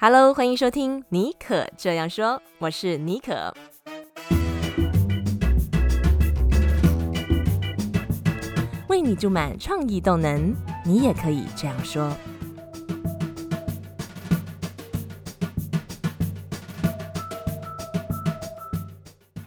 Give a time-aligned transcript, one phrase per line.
[0.00, 3.52] Hello，欢迎收听尼可这样说，我是尼可。
[8.86, 12.12] 为你注满创意动能，你也可以这样说。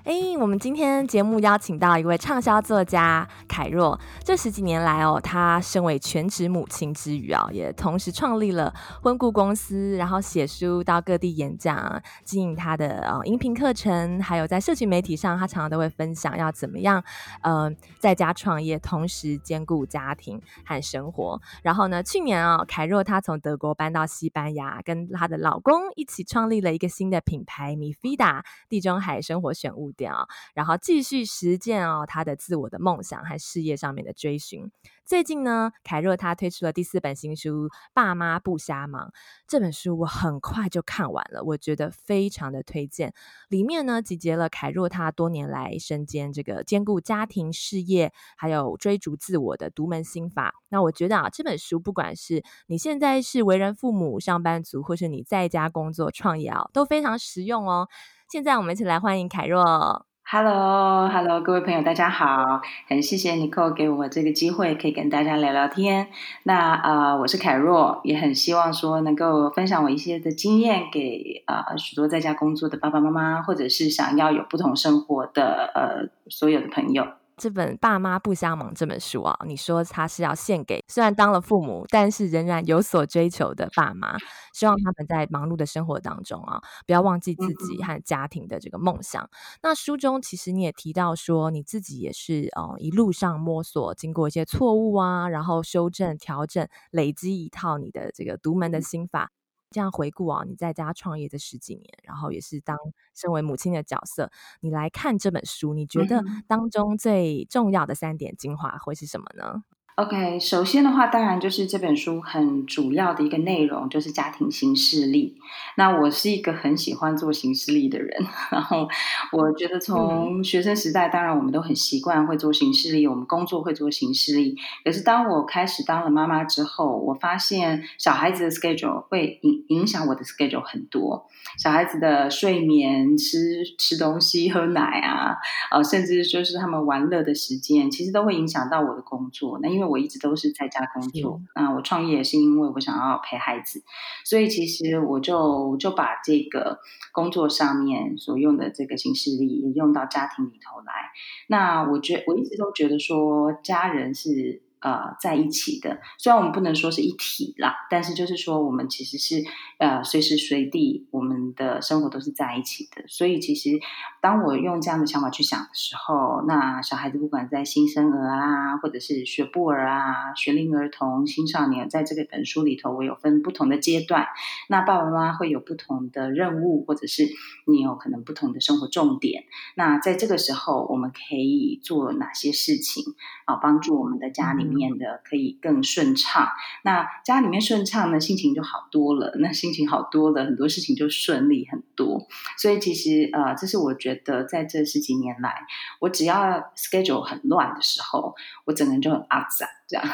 [0.03, 3.25] 哎，我们今天节目邀请到一位畅销作家。
[3.47, 3.99] 凯若
[4.31, 17.03] 这十几年来哦，她身为全职母亲之余啊，也同时创立了婚顾公司，然后写书到各地演讲，经营她的呃音频课程，还有在社群媒体上，她常常都会分享要怎么样
[17.41, 21.41] 呃在家创业，同时兼顾家庭和生活。
[21.61, 33.37] 然后呢，去年啊、哦，凯若她从德国搬到西班牙，跟她的老公一起创立了一个新的品牌米菲达地中海生活选物店啊，然后继续实践哦她的自我的梦想和。
[33.41, 34.71] 事业上面的追寻。
[35.03, 39.07] 最近呢，凯若他推出了第四本新书《爸妈不瞎忙》。
[39.47, 43.13] 这本书我很快就看完了，我觉得非常的推荐。
[43.49, 50.53] 里面呢，集结了凯若他多年来身兼这个兼顾家庭事业，还有追逐自我的独门心法。
[50.69, 57.89] 那我觉得啊，这本书不管是你现在是为人父母、上班族，或是你在家工作创业啊，都非常实用哦。
[58.29, 60.10] 现在我们一起来欢迎凯若。
[60.33, 62.61] Hello，Hello，各位朋友，大家好！
[62.87, 66.07] 很谢谢 Nicole 给我这个机会，可以跟大家聊聊天。
[66.43, 77.05] 那、呃，我是凯若，也很希望说能够分享我一些的经验给啊、呃、许多在家工作的爸爸妈妈，或者是想要有不同生活的呃所有的朋友。
[77.41, 84.15] 这本《爸妈不相忙》这本书啊，你说它是要献给虽然当了父母，但是仍然有所追求的爸妈，
[84.53, 89.23] 希望他们在忙碌的生活当中啊，不要忘记自己和家庭的这个梦想。
[89.23, 89.29] 嗯、
[89.63, 99.31] 那书中其实你也提到说，你自己也是哦、嗯，一路上摸索，经过一些错误啊，然后修正、调整，累积一套你的这个独门的心法。
[99.71, 102.77] 这样回顾啊，你在家创业这十几年，然后也是当
[103.15, 109.63] 身为母亲的角色，你来看这本书，你觉得当中最重要的三点精华会是什么呢
[110.01, 115.37] ？OK，首先的话，当然就是这本书很主要的一个内容就是家庭行事历。
[115.77, 118.09] 那我是一个很喜欢做行事历的人，
[118.51, 118.87] 然后
[119.31, 124.55] 我觉得从学生时代，当然我们都很习惯会做行事历，我们工作会做行事历。
[124.83, 131.27] 可是当我开始当了妈妈之后，我发现小孩子的 schedule 会影影响我的 schedule 很多。
[131.57, 135.35] 小孩子的睡眠、吃吃东西、喝奶啊，
[135.69, 139.59] 呃，甚至就是他们玩乐的时间，其实都会影响到我的工作。
[139.61, 143.83] 那因为我一直都是在家工作，那我创业也是因为我想要陪孩子，
[144.23, 146.79] 所以其实我就就把这个
[147.11, 151.11] 工作上面所用的这个形式力也用到家庭里头来。
[151.47, 154.63] 那我觉我一直都觉得说家人是。
[154.81, 159.43] 呃，在一起的，虽然我们不能说是一体啦，但是就是说，我们其实是
[159.77, 163.03] 呃随时随地，我们的生活都是在一起的。
[163.07, 163.79] 所以，其实
[164.21, 174.25] 当我用这样的想法去想的时候，那小孩子不管在新生儿啊，或者是学步儿啊、学龄儿童、青少年，在这个本书里头，我有分不同的阶段。
[174.67, 177.27] 那爸爸妈妈会有不同的任务，或者是
[177.65, 179.43] 你有可能不同的生活重点。
[179.75, 183.03] 那在这个时候，我们可以做哪些事情
[183.45, 186.47] 啊，帮助我们的家里面的可以更顺畅，
[186.83, 189.35] 那家里面顺畅呢，心情就好多了。
[189.39, 192.27] 那心情好多了，很多事情就顺利很多。
[192.57, 195.65] 所以其实呃，这是我觉得在这十几年来，
[195.99, 199.67] 我只要 schedule 很乱的时候，我整个人就很阿杂。
[199.91, 200.05] 这样，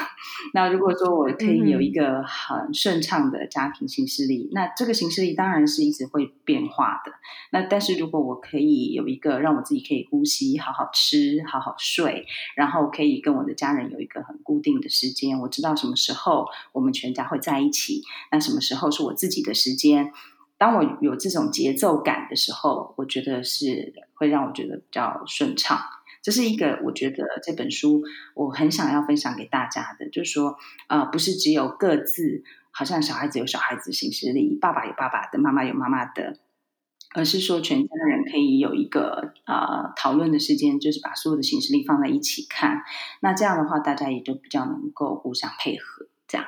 [0.56, 7.12] 那如果说我可以有一个很顺畅的家庭形式力，嗯、那这个形式力当然是一直会变化的。
[7.52, 18.02] 那但是如果我可以有一个让我自己可以呼吸、好好吃、好好睡，然后可以跟我的家人有一个很固定的时间，我知道什么时候我们全家会在一起，
[18.32, 20.12] 那什么时候是我自己的时间。
[20.58, 25.80] 当我有这种节奏感的时候，我觉得是会让我觉得比较顺畅。
[26.28, 30.58] 这是一个我觉得这本书我很想要分享给大家的，就是说，
[30.90, 36.38] 呃，不是只有各自，好像小孩子有小孩子行事力，爸爸有爸爸的，妈妈有妈妈的，
[37.16, 42.84] 而是说全家人可以有一个呃讨论的时间，就是把所有的行事力放在一起看。
[43.22, 46.08] 那这样的话，大家也就比较能够互相配合。
[46.28, 46.46] 这样，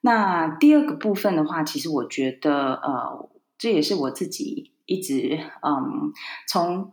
[0.00, 3.28] 那第二个部分的话，其实我觉得，呃，
[3.58, 6.14] 这也是我自己一直嗯
[6.48, 6.90] 从。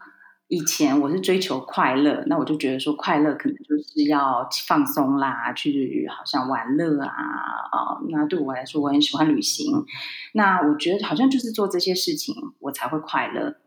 [0.50, 8.01] 以前我是追求快乐，那我就觉得说快乐可能就是要放松啦，去好像玩乐啊啊。
[8.10, 9.86] 那对我来说，我很喜欢旅行。
[10.34, 13.57] 那我觉得好像就是做这些事情，我才会快乐。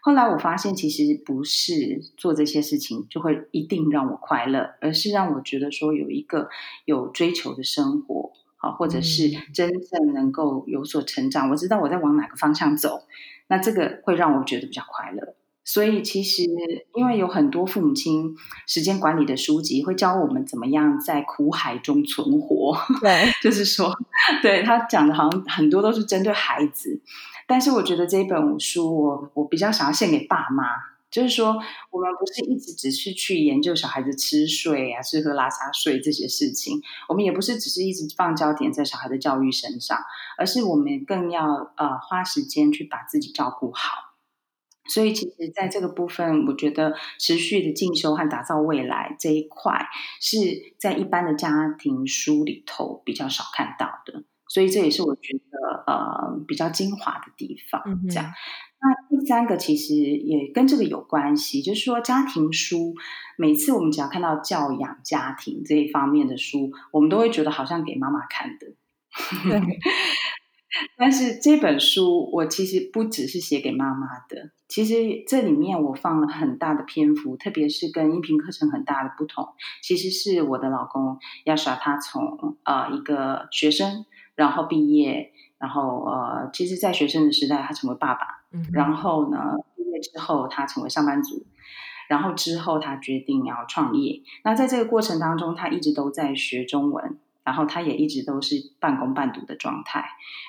[0.00, 6.48] 后来我发现，其实不是做这些事情就会一定让我快乐，而是让我觉得说有一个
[6.84, 11.50] 有追求的生活好，或者是真正能够有所成长。
[11.50, 13.08] 我知道我在往哪个方向走，
[13.48, 15.34] 那这个会让我觉得比较快乐。
[15.68, 16.44] 所以其实，
[16.94, 18.34] 因为有很多父母亲
[18.66, 22.74] 时间管理的书籍会教我们怎么样在苦海中存活。
[23.02, 23.92] 对， 就是说，
[24.40, 26.98] 对他讲的好像很多都是针对孩子，
[27.46, 30.64] 但是我觉得这一本书我，我我比较想要献给爸妈，
[31.10, 31.48] 就是说，
[31.90, 36.80] 我们不是一直只是去研究小孩子吃睡啊、吃喝拉撒睡这些事情，
[37.10, 39.98] 我们也不是只是一直放焦点在小孩的教育身上，
[40.38, 44.07] 而是我们更要呃花时间去把自己照顾好。
[44.88, 49.86] 所以，其实在这个部分，我觉得持续的进修和打造未来这一块，
[50.20, 50.38] 是
[50.78, 54.24] 在一般的家庭书里头比较少看到的。
[54.48, 57.82] 所以，这也是我觉得呃比较精华的地方。
[58.08, 58.32] 这样，嗯、
[58.80, 62.94] 那第三个其实也跟这个有关系，就是说家庭书，
[63.36, 68.66] 每次我们只要看到教养家庭这一方面的书，我们都会觉得好像给妈妈看的。
[69.50, 69.60] 对。
[70.98, 79.48] 但是这本书我其实不只是写给妈妈的，其实这里面我放了很大的篇幅，特别是跟音频课程很大的不同，
[79.82, 84.04] 其实是我的老公要耍他从呃一个学生，
[84.34, 91.46] 然后毕业，然后呃，其实，在学生的时代他成为爸爸，嗯，然后呢毕业之后他成为上班族，
[92.08, 97.18] 然后之后他决定要创业，那在这个过程当中，他一直都在学中文。
[97.48, 100.04] 然后他也一直都是半工半读的状态，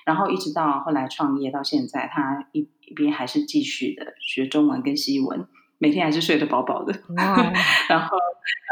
[0.05, 5.47] 然后一直到后来创业到现在，他一一边还是继续的学中文跟西文，
[5.77, 6.93] 每天还是睡得饱饱的。
[7.87, 8.17] 然后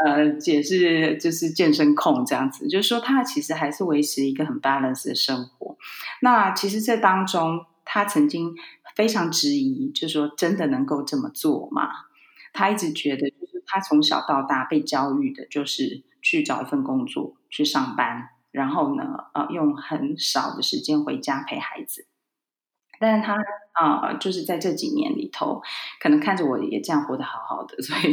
[0.04, 5.78] 呃，也是就是健身控这样子，就是说他其实还是维持一个很 balance 的生活。
[6.20, 8.54] 那其实这当中，他曾经
[8.94, 11.88] 非常质疑，就是说真的能够这么做吗？
[12.52, 16.02] 他一直觉得，就是他从小到大被教育的就是。
[16.20, 19.04] 去找一份工作，去上班，然后呢，
[19.34, 22.06] 呃，用很少的时间回家陪孩子。
[23.00, 23.34] 但是他
[23.72, 25.62] 啊，呃，就是在这几年里头，
[26.00, 28.12] 可能看着我也这样活得好好的， 所以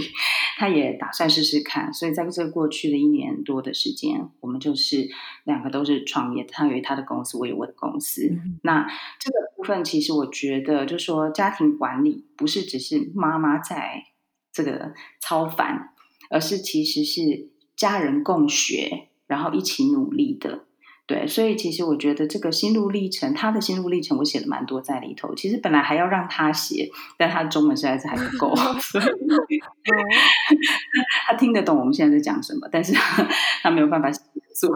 [0.58, 1.92] 他也打算试试看。
[1.92, 5.10] 所以在这过去的一年多的时间，我们就是
[5.44, 8.28] 两个都是创业，他有他的公司，我有我的公司。
[8.30, 8.60] 嗯。
[8.62, 8.88] 那
[9.20, 14.04] 这个部分，其实我觉得，就是说家庭管理不是只是妈妈在
[14.52, 15.90] 这个操烦，
[16.30, 17.50] 而是其实是。
[17.78, 20.66] 家人共学，然后一起努力的，
[21.08, 25.34] 对，所以其实我觉得这个心路历程，他的心路历程，我写了蛮多在里头。
[25.36, 29.06] 其实本来还要让他写，但他的中文实在是还不够，所以
[31.28, 32.94] 他听得懂我们现在在讲什么，但是
[33.62, 34.22] 他没有办法写
[34.60, 34.72] 作。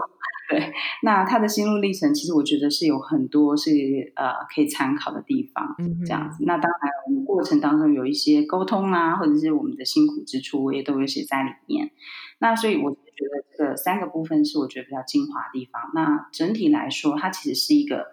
[0.48, 0.72] 对，
[1.04, 3.70] 那他的心路历程，其实我觉得是有很多是
[4.16, 6.44] 呃可以参考的地方，这样子。
[6.44, 11.92] 那当然，我们过程当中有一些沟通啊，或者是我们的辛苦之处，我也都有写在里面。
[12.40, 15.90] 那所以我觉得觉得这个三个部分是我觉得比较精华的地方。
[15.94, 18.06] 那整体来说，它其实是一个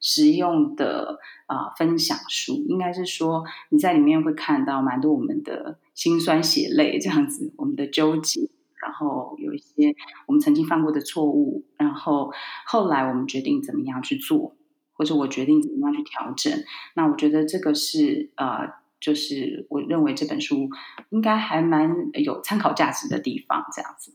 [0.00, 8.48] 实用的啊、分享书，应该是说你在里面会看到蛮多我们的辛酸血泪这样子，我们的纠结。
[8.82, 9.94] 然后有一些
[10.26, 12.30] 我们曾经犯过的错误，然后
[12.66, 14.54] 后来我们决定怎么样去做，
[14.92, 16.52] 或者我决定怎么样去调整。
[16.94, 20.68] 那我觉得这个是呃，就是我认为这本书
[21.08, 24.14] 应该还蛮有参考价值的地方，这样子。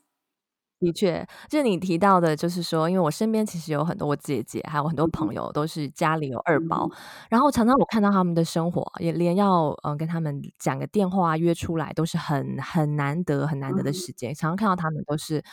[0.79, 6.97] 的确，就是你提到的，就是说，因为我身边其实有很多我姐姐，还有很多朋友，都是家里有二宝，嗯、
[7.29, 15.43] 然后常常我看到他们的生活，也连要嗯跟他们讲个电话约出来，都是很很难得很难得的时间，嗯、常常看到他们都是。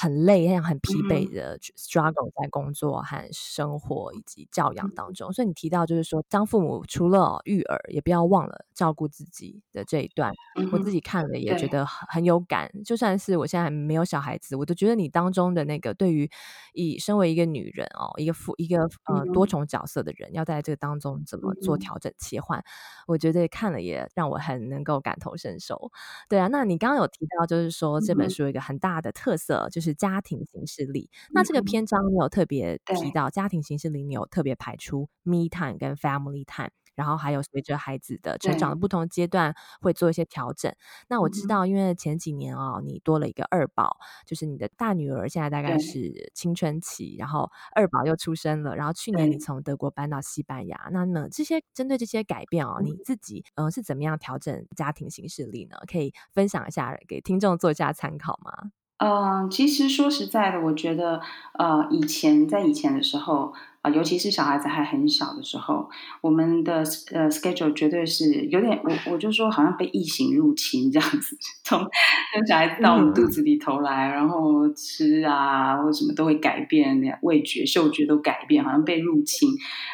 [0.00, 5.32] 很累，很很疲惫的 struggle 在工作和生活以及教养当中。
[5.32, 10.32] 所以你提到就是说，当父母除了育儿，也不要忘了照顾自己的这一段。
[10.70, 12.70] 我自己看了也觉得很很有感。
[12.84, 16.30] 就算是我现在还没有小孩子，我都觉得你当中的那个对于
[16.74, 22.62] 以身为一个女人哦，一个父一个呃多重角色的人，要在这个当中怎么做调整切换，
[23.08, 25.90] 我觉得看了也让我很能够感同身受。
[26.28, 29.87] 对啊，那你刚刚有提到就是说这本书有一个很大的特色就是。
[29.88, 31.10] 是家庭行事历。
[31.32, 40.70] 那这个篇章你有特别提到家庭行事历，你有特别排出 me time 跟 family time，然后还有随着孩子的成长的不同阶段会做一些调整。
[41.08, 55.76] 那我知道，因为前几年哦，你多了一个二宝，就是你的大女儿现在大概是青春期，然后二宝又出生了，然后去年你从德国搬到西班牙，那么这些针对这些改变哦，你自己嗯、呃、是怎么样调整家庭形式力呢？
[55.90, 58.72] 可以分享一下给听众做一下参考吗？
[58.98, 61.20] 嗯、其实说实在的，我觉得，
[61.56, 65.88] 呃，以前在以前的时候，啊、尤其是小孩子还很小的时候，
[66.20, 66.78] 我们的
[67.12, 79.50] 呃 schedule 绝对是有点，我我就说好像被异形入侵这样子，从从小孩到我们肚子里头来，然后吃啊或什么都会改变，味觉、嗅觉都改变，好像被入侵，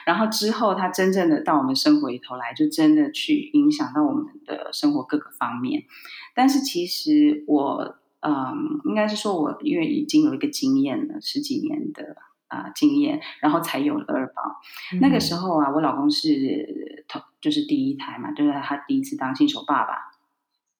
[0.07, 5.85] 然后之后他真正的到我们生活里头来，就真的去影响到我们的生活各个方面。
[6.35, 7.97] 但是其实我。
[8.27, 12.17] 嗯，应该是说，我因为已经有一个经验了，十几年的
[12.49, 14.61] 啊、呃、经验，然后才有了二宝。
[14.95, 20.11] 嗯、那个时候啊，我老公是头，就是第一胎嘛，就是他第一次当新手爸爸。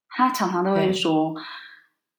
[0.09, 1.43] 他常常都会说，对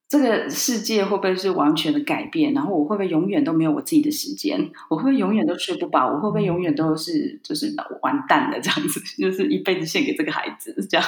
[0.07, 2.53] 这个世界会不会是完全的改变？
[2.53, 4.69] 然后我会不会永远都没有我自己的时间？
[4.89, 6.07] 我会不会永远都睡不饱？
[6.07, 8.99] 我会不会永远都是就是完蛋了这样子？
[9.17, 11.05] 就是一辈子献给这个孩子这样。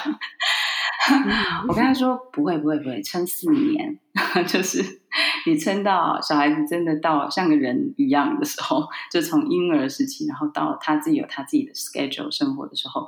[1.70, 3.98] 我跟他说不会不会不会，撑四年，
[4.48, 5.02] 就是
[5.46, 13.08] 你撑到小孩子真的到像个人一样的时候，就从婴儿时期，然后到他自己有他自己的 schedule 生活的时候，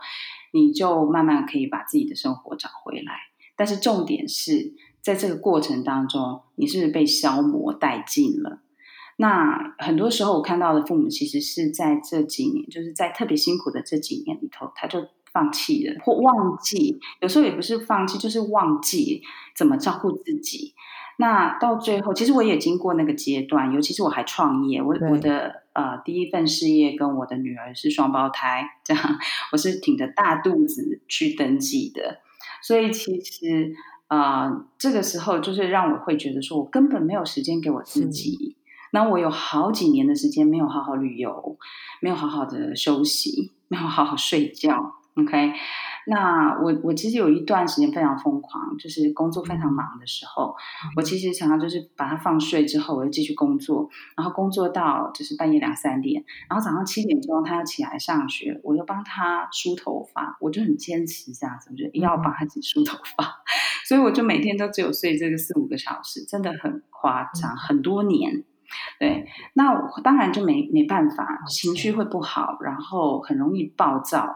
[0.53, 3.13] 你就慢慢可以把自己的生活找回来。
[3.57, 8.61] 但是重点是在这个过程当中，你是不是被消磨殆尽了？
[9.17, 15.07] 那很多时候我看到的父母，其实是在这几年，就是在特别辛苦的这几年里头，他就。
[15.31, 19.21] 放弃了或忘记，有时候也不是放弃，就是忘记
[19.55, 20.73] 怎么照顾自己。
[21.17, 29.03] 那到最后，其实我也经过那个阶段，尤其是我还创业，我我的呃第一份事业跟我的女儿是双胞胎，这样
[29.51, 32.19] 我是挺着大肚子去登记的，
[32.61, 33.75] 所以其实
[34.07, 38.55] 呃这个时候就是让我会觉得说，我根本没有时间给我自己。
[38.91, 41.57] 那我有好几年的时间没有好好旅游，
[41.99, 44.95] 没有好好的休息，没有好好睡觉。
[45.21, 45.53] OK，
[46.07, 63.31] 那我我其实有一段时间非常疯狂，就是工作非常忙的时候，嗯、我其实常常就是把它放睡之后，我就继续工作，然后工作到就是半夜两三点，然后早上七点钟他要起来上学，我又帮他梳头发，我就很坚持这样子，我就一定要帮他自己梳头发，嗯、
[63.87, 68.43] 所以我就每天都只有睡这个四五个小时，真的很夸张，嗯、很多年。
[68.99, 74.27] 对，那我当然就没没办法，情绪会不好，然后很容易暴躁，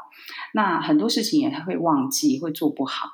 [0.53, 3.09] 那很多事情也会忘记，会做不好。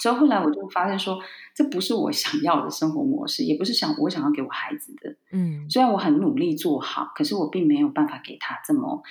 [0.00, 1.18] 所以后来我就发现说，
[1.54, 5.14] 这不是我想要的生活模式，也不是想我想要给我孩子的。
[5.30, 9.02] 嗯，虽然我很努力做好，可是我并没有办法给他这么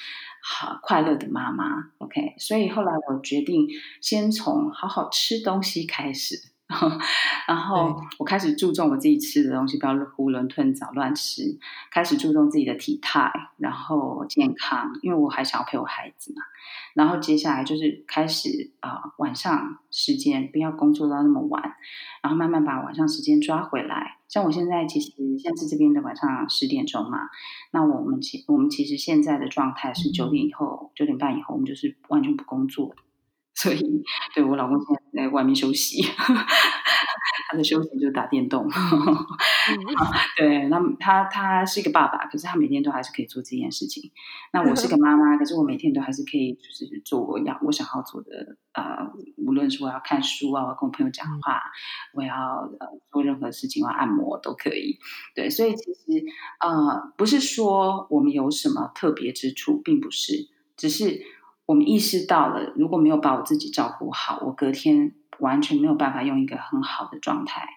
[0.41, 1.91] 好快乐的妈妈。
[1.99, 3.67] OK，所以后来我决定
[4.01, 6.49] 先从好好吃东西开始。
[7.47, 11.57] 然后我开始注重我自己吃的东西，不要囫囵吞枣乱吃。
[11.91, 16.43] 开始注重自己的体态，然后健康，因为我还想要陪我孩子嘛。
[16.93, 21.75] 然后接下来就是开始啊、呃，晚上时间不要工作到那么晚，
[22.21, 24.17] 然后慢慢把晚上时间抓回来。
[24.27, 27.17] 像我现在其实现在是这边的晚上十点钟嘛，
[27.71, 32.93] 那我们其我们其实现在的状态是九点以后，九点半以后，我们就是完全不工作。
[33.61, 36.01] 所以，对我老公现在在外面休息，
[37.51, 38.65] 他的休息就是打电动。
[40.37, 44.11] 对，那他他是一个爸爸，可是他每天都还是可以做这件事情。
[44.53, 48.55] 那我是个妈妈，可是我每天都还是可以，就是做我要我想要做的。
[48.71, 51.61] 呃，无论是我要看书啊，我要跟我朋友讲话，
[52.13, 52.35] 我要
[52.79, 54.97] 呃做任何事情，我要按摩都可以。
[55.35, 56.23] 对，所以其实
[56.61, 60.47] 呃，不是说我们有什么特别之处，并不是，
[60.77, 61.19] 只是。
[61.69, 67.67] 我们意识到了，如果没有把我自己照顾好，我隔天完全没有办法用一个很好的状态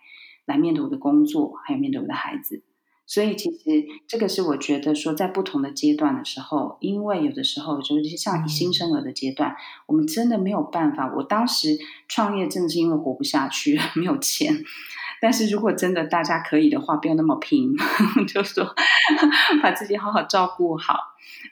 [0.47, 2.65] 来面对我的工作，还有面对我的孩子。
[3.05, 3.59] 所以，其实
[4.09, 11.13] 这个是我觉得说，在不同的阶段的时候，因为有的时候就是像新生儿的阶段，我们真的没有办法。
[11.15, 11.77] 我当时
[12.09, 14.65] 创业正是因为活不下去， 没有钱。
[15.21, 17.75] 但是如果真的大家可以的话，不要那么拼，
[18.27, 18.75] 就说
[19.63, 20.97] 把自己好好照顾好，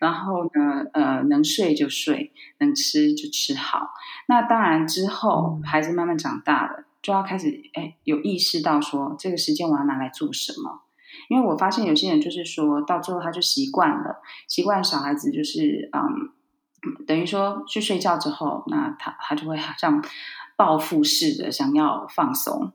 [0.00, 3.90] 然后呢，呃，能睡就睡，能吃就吃好。
[4.26, 10.80] 那当然之后孩子慢慢长大了，就要开始哎有意识到说，这个时间我要拿来做什么？
[11.28, 20.02] 因为我发现有些人就是说到最后他就习惯了，习惯小孩子就是嗯，等于说去睡觉之后，那他他就会好像
[20.56, 22.72] 报复式的想要放松。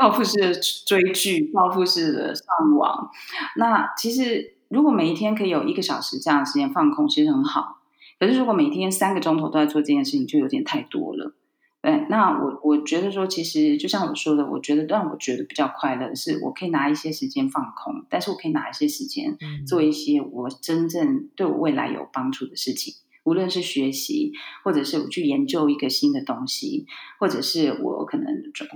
[0.00, 0.54] 报复式的
[0.86, 2.44] 追剧，报复式的上
[2.76, 3.10] 网。
[3.56, 7.78] 那其实，如果每一天可以有一个小时这样的时间放空，其实很好。
[8.18, 11.34] 可是，如果每天三个钟头都在做这件事情，就有点太多了。
[11.80, 22.94] 对，那我我觉得说，其实就像我说的，我觉得让我觉得比较快乐的是，我可以拿一些时间放空，但是我可以拿一些时间做一些我真正对我未来有帮助的事情。
[23.28, 24.32] 无论是学习，
[24.64, 26.86] 或者是我去研究一个新的东西，
[27.18, 28.26] 或者是我可能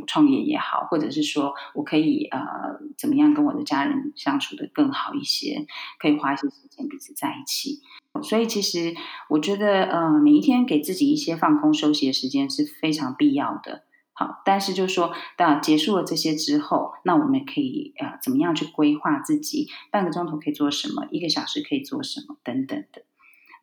[0.06, 2.38] 创业也好，或者是说我可以呃
[2.98, 5.66] 怎么样跟我的家人相处的更好一些，
[5.98, 7.80] 可以花一些时间彼此在一起。
[8.22, 8.94] 所以其实
[9.30, 13.84] 我觉得呃每一天给自己一些放空休息的时间是非常必要的。
[14.14, 23.04] 好，但是就是说，当结束了这些之后，那我们可以呃怎么样去规划自己半个钟头可以做什么，一个小时可以做什么等等的。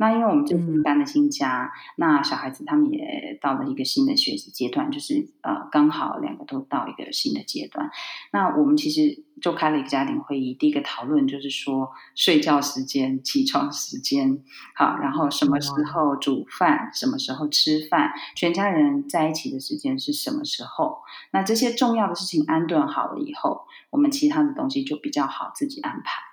[0.01, 7.91] 那因为我们这次搬了新家，嗯、那小孩子他们也到了一个新的学习阶段，就是呃刚好两个都到一个新的阶段。
[8.31, 14.41] 那我们其实就开了一个家庭会议，第一个讨论就是说睡觉时间、起床时间，
[14.73, 20.99] 好，然后什么时候煮饭、嗯，什么时候吃饭，全家人在一起的时间是什么时候？
[21.31, 26.28] 那这些重要的事情安顿好了以后，我们其他的东西就比较好自己安排。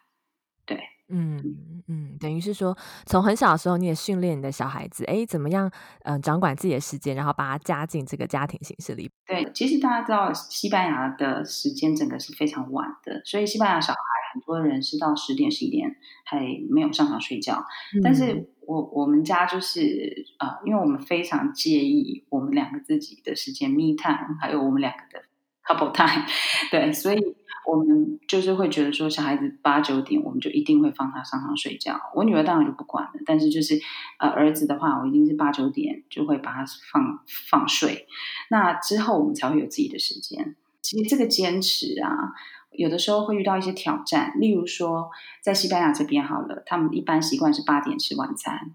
[1.09, 5.69] 嗯嗯，等于是说，从很小的时候，你也训练你的小孩子，哎，怎么样，
[6.03, 9.09] 嗯、呃，掌管自己的时间，然后把他加进这个家庭形式里。
[9.25, 13.99] 对，其实大家知道，西班牙的时间整个是非常晚的，所以西班牙小孩
[14.35, 15.95] 很多人是到十点、十一点
[16.25, 17.65] 还没有上床睡觉。
[17.95, 25.25] 嗯、但是我我们家就是呃，因为我们非常介意我们两个自己的时间，me time，还有我们两个的
[25.65, 26.27] couple time，
[26.71, 27.37] 对，所以。
[27.67, 32.01] 我们就是会觉得说，小孩子八九点，我们就一定会放他上床睡觉。
[32.15, 33.79] 我女儿当然就不管了，但是就是
[34.19, 37.21] 呃，儿子的话，我一定是八九点就会把他放
[37.51, 38.07] 放睡。
[38.51, 40.55] 那之后我们才会有自己的时间。
[40.81, 42.33] 其实这个坚持啊，
[42.71, 44.33] 有的时候会遇到一些挑战。
[44.39, 45.11] 例如说，
[45.43, 48.73] 在西班牙这边好了，他们一般习惯是八点吃晚餐。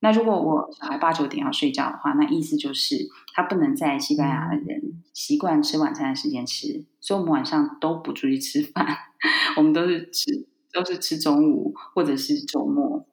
[0.00, 2.96] 那如果我小孩八九点要睡觉的话，那意思就是
[3.34, 8.86] 他不能在西班牙的人习惯吃晚餐的时间吃，所以我们晚上都不出去吃饭，
[9.56, 13.06] 我们都是吃都是吃中午或者是周末。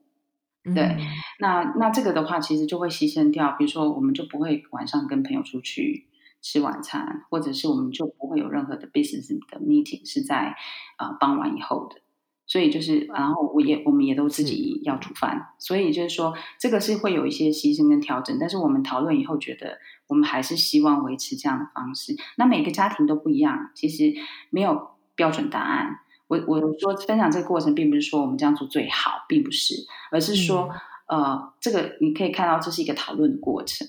[0.63, 0.99] 对，嗯、
[1.39, 6.07] 那那这个的话，其实就会牺牲掉，比如说我们就不会晚上跟朋友出去
[6.41, 10.55] 吃晚餐，或者是我们就不会有任何的 business 的 meeting 是在
[10.97, 12.01] 啊、呃、傍晚以后的。
[12.47, 18.37] 所以就是，然后我也我们也都自己要煮饭，所以就是说，这个是会有一些牺牲跟调整。
[18.39, 22.15] 但是我们讨论以后觉得，我们还是希望维持这样的方式。
[22.37, 24.13] 那每个家庭都不一样，其实
[24.51, 25.99] 没有标准答案。
[26.27, 29.73] 我我说分享这个过程，并不是说我们这样做最好，并不是，
[30.11, 30.69] 而是说，
[31.07, 33.87] 呃，这个你可以看到这是一个讨论的过程。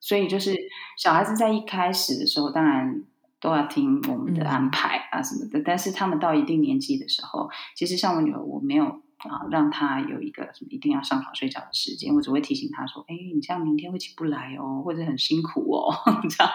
[0.00, 0.56] 所以就是
[0.96, 3.04] 小孩子在一开始的时候，当然。
[3.40, 15.94] 都要听我们的安排啊什么的，但是他们到一定年纪的时候，其实像我女儿，我没有啊让她有一个什么一定要上床睡觉的时间，我只会提醒她说：“哎，你这样明天会起不来哦，或者很辛苦哦。”
[16.28, 16.52] 这样，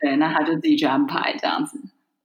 [0.00, 1.80] 对，那她就自己去安排这样子。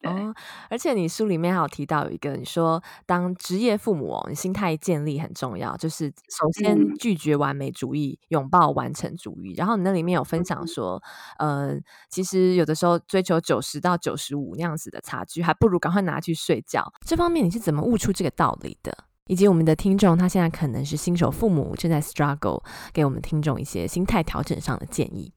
[0.05, 0.33] 哦，
[0.69, 9.53] 而且你书里面还有提到有一个，你说当职业父母哦，你心态建立很重要，就是首先拒绝完美主义，嗯、拥抱完成主义。
[9.55, 11.01] 然后你那里面有分享说，
[11.39, 16.85] 嗯、呃，其实有的时候追求九十到九十五那样子的差距，还不如赶快拿去睡觉。
[17.05, 18.95] 这方面你是怎么悟出这个道理的？
[19.27, 22.63] 以及我们的听众他现在可能是新手父母，正在 struggle，
[22.93, 25.33] 给我们听众一些心态调整上的建议。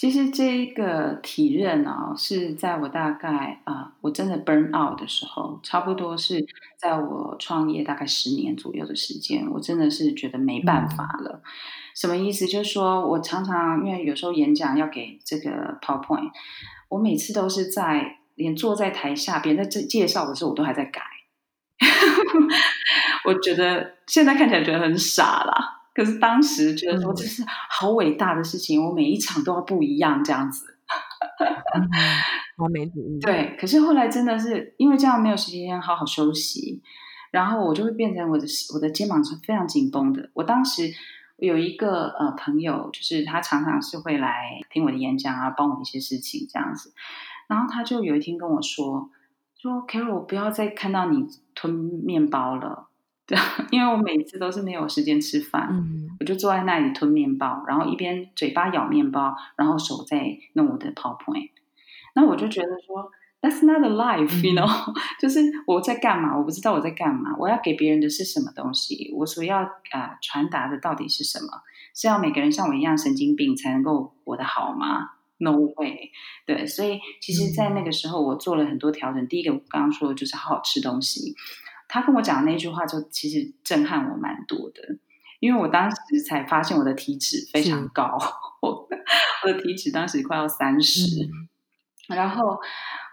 [0.00, 6.42] 其实这一个体认啊，是在我大概啊、呃，我真的 burn out 的时候，差不多是
[6.78, 11.42] 在我创业大概十年左右的时间，我真的是觉得没办法了。
[11.44, 11.50] 嗯、
[11.94, 12.46] 什么意思？
[12.46, 16.30] 就是说我常常因为有时候演讲要给这个 PowerPoint，
[16.88, 21.02] 我每次都是在连坐在台下，别人在这介绍的时候，我都还在改。
[23.28, 25.79] 我觉得现在看起来觉得很傻啦。
[26.00, 30.78] 可是当时觉得说这是好伟大的事情，嗯，我每一场都要不一样这样子。
[32.56, 33.20] 完美主义。
[33.20, 36.80] 对，可是后来真的是因为这样没有时间好好休息，
[37.30, 40.30] 然后我就会变成我的我的肩膀是非常紧绷的。
[40.32, 40.90] 我当时
[41.36, 46.94] 有一个呃朋友，就是他常常是会来听我的演讲啊，帮我一些事情这样子。
[47.46, 49.10] 然后他就有一天跟我说
[49.60, 52.86] ：“说 Carol，我不要再看到你吞面包了。”
[53.70, 61.50] 因为我每次都是没有时间吃饭，嗯，我就坐在那里吞面包，然后一边嘴巴咬面包，然后手在弄我的 PowerPoint。
[62.14, 66.36] 那我就觉得说，That's not a life，you know，嗯， 就是我在干嘛？
[66.36, 67.36] 我不知道我在干嘛。
[67.38, 69.12] 我要给别人的是什么东西？
[69.14, 71.62] 我所要啊，呃，传达的到底是什么？
[71.94, 76.10] 是要每个人像我一样神经病才能够活得好吗？No way。
[76.46, 79.26] 对，所以其实，在那个时候，我做了很多调整。
[79.28, 81.34] 第一个，我刚刚说的就是好好吃东西。
[81.92, 84.96] 他跟我讲的那句话，就其实震撼我蛮多的，
[85.40, 88.16] 因为我当时才发现我的体脂非常高，
[88.62, 88.86] 我
[89.44, 91.48] 的体脂当时快要三十，嗯，
[92.16, 92.60] 然后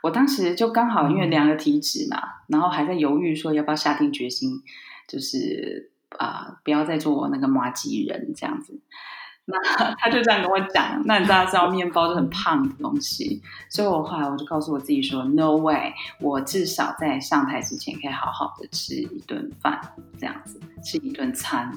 [0.04, 4.62] 我当时就刚好因为量了体脂嘛，嗯，然后还在犹豫说要不要下定决心，
[5.08, 8.80] 就是啊，呃，不要再做那个麻吉人这样子。
[9.50, 19.80] 那他就这样跟我讲，那你知道知道面包是很胖的东西，所以我后来我就告诉我自己说，No way，我至少在上台之前可以好好的吃一顿饭，
[20.20, 21.72] 这样子吃一顿餐，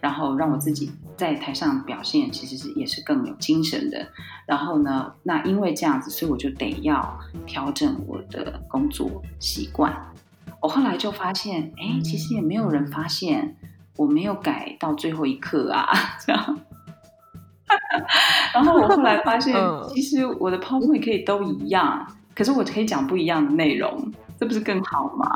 [0.00, 4.08] 然后让我自己在台上表现其实是也是更有精神的。
[4.46, 9.94] 然后呢，那因为这样子，所以我就得要调整我的工作习惯。
[10.62, 13.56] 我后来就发现，哎，其实也没有人发现
[13.96, 15.92] 我没有改到最后一刻啊，
[16.24, 16.58] 这样。
[18.54, 19.54] 然后我后来发现，
[19.88, 25.28] 其实我的 PowerPoint 可以都一样，可是我可以讲不一样的内容，这不是更好吗？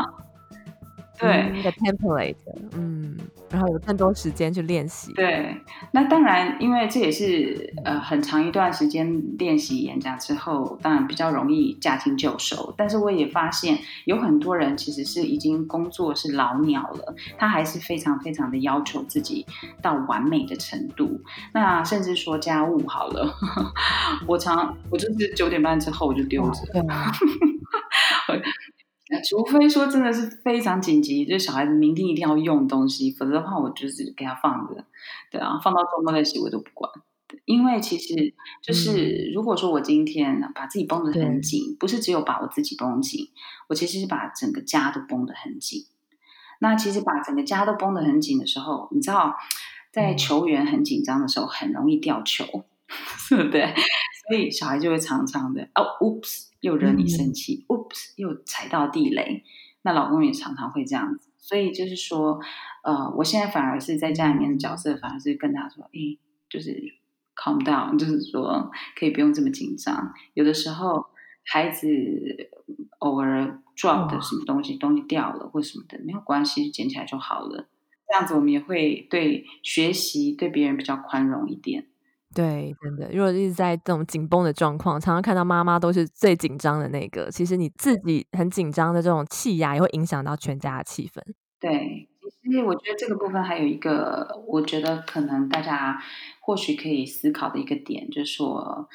[1.18, 2.36] 对，你的 template，
[2.72, 3.16] 嗯。
[3.54, 5.12] 然后有更多时间去练习。
[5.12, 5.56] 对，
[5.92, 12.74] 那当然，因为这也是呃很长一段时间练习演讲之后，当然比较容易驾轻就熟。
[12.76, 19.46] 但是我也发现有很多人其实是已经工作是老鸟了，他还是非常非常的要求自己
[19.80, 21.20] 到完美的程度。
[21.52, 23.32] 那甚至说家务好了，
[24.26, 26.60] 我常我就是九点半之后我就丢着。
[29.24, 34.84] 对除非说真的是非常紧急，就是小孩子明天一定要用东西，否则的话我就是给他放着，
[35.30, 36.90] 对啊，放到周末再洗我都不管。
[37.46, 38.32] 因为其实
[38.62, 43.28] 就是如果说我今天把自己绷得很紧，不是只有把我自己绷紧，
[43.68, 45.86] 我其实是把整个家都绷得很紧。
[46.60, 49.34] 那其实把整个家都绷得很紧的时候，你知道，
[49.90, 52.44] 在球员很紧张的时候，很容易掉球，
[53.28, 53.74] 对不对？
[54.28, 56.46] 所以小孩就会常常的哦，oops。
[56.64, 59.44] 又惹你生气、嗯、，oops，又踩到地雷。
[59.82, 62.40] 那老公也常常会这样子，所以就是说，
[62.82, 66.16] 呃，我现在反而是在家里面的角色，反而是跟他说，哎，
[66.48, 66.94] 就是
[67.36, 70.14] calm down，就是说可以不用这么紧张。
[70.32, 71.04] 有的时候
[71.44, 71.86] 孩子
[73.00, 77.68] 偶尔 drop 的什么东西，东西掉了或什么的，没有关系，捡起来就好了。
[78.08, 81.88] 这样子我们也会对学习对别人比较宽容一点。
[82.34, 87.30] 对，真的，如果一直在这种紧绷的状况，常常看到妈妈都是最紧张的那个。
[87.30, 91.22] 其实你自己很紧张的这种气压，也会影响到全家的气氛。
[91.60, 92.08] 对，
[92.42, 96.02] 其实我觉得这个部分还有一个，我觉得可能大家
[96.40, 98.88] 或许可以思考的一个点，就是说，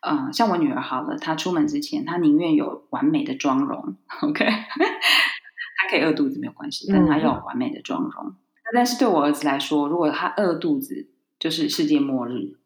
[0.00, 8.26] 嗯、呃，像我女儿好了，她出门之前，她宁愿有完美的妆容，OK， 她可以饿肚子没有关系，但她要有完美的妆容。
[8.28, 8.36] 嗯、
[8.74, 12.56] 但是对我儿子来说，如果他饿肚子，就是世界末日。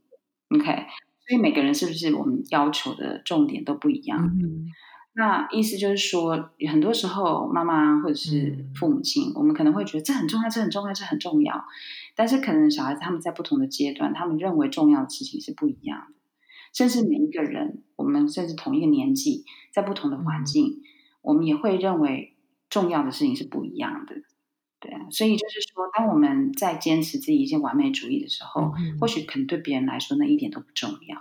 [0.50, 0.64] OK，
[1.26, 4.26] 所以每个人是不是我们要求的重点都不一样？
[4.40, 4.66] 嗯、
[5.14, 11.64] 那意思就是说，很多时候妈妈或者是父母亲，嗯、我们可能会觉得这很重要，这很重要，这很重要。
[12.16, 16.14] 但是可能小孩子他们在不同的阶段，他们认为重要的事情是不一样的。
[16.72, 20.82] 甚至每一个人，我们甚至同一个年纪，在不同的环境，嗯、
[21.22, 22.36] 我们也会认为
[22.68, 24.16] 重要的事情是不一样的。
[24.80, 31.18] 对啊，所以就是说，当我们在坚持自己一些完美主义的时候，嗯、或许可能对别人来说那一点都不重要，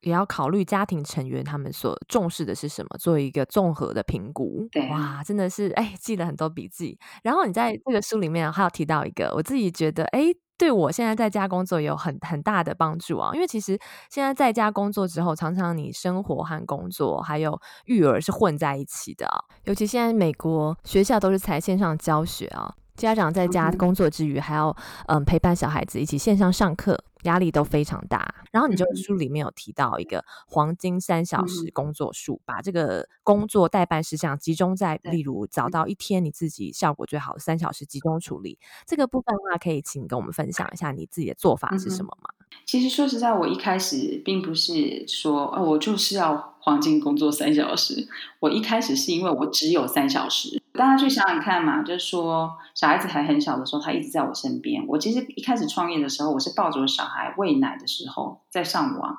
[0.00, 4.66] 也要考虑家庭成员他们所重视的是什么，做一个综合的评估。
[4.72, 6.98] 对，哇，真的是哎，记了很多笔记。
[7.22, 13.30] 然后你在这个书里面还有提到一个，我自己觉得哎，对我现在在家工作有很很大的帮助啊。
[13.34, 19.38] 因为其实现在在家工作之后，常常你生活和工作还有育儿是混在一起的啊。
[19.64, 22.74] 尤其现在美国学校都是采线上教学啊。
[23.02, 24.74] 家长在家工作之余，还要
[25.08, 28.32] 嗯陪伴小孩子一起线上上课，压力都非常大。
[28.52, 38.56] 然后你就书里面有提到一个黄金三小时工作术，把这个工作代办事项集中在，例如找到一天你自己效果最好的三小时集中处理。
[38.86, 42.30] 这个部分的话，可以请跟我们分享一下你自己的做法是什么吗？
[42.64, 48.08] 其实说实在，我一开始并不是说哦，我就是要黄金工作三小时。
[48.40, 50.60] 我一开始是因为我只有三小时。
[50.72, 54.82] 大家去想想看嘛，就是说小孩子还很小的时候，他一直在我身边。
[54.86, 59.18] 我其实一开始创业的时候，我是抱着我小孩喂奶的时候在上网，